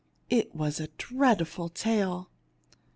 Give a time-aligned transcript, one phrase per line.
[0.31, 2.31] It w r as a dreadful tale."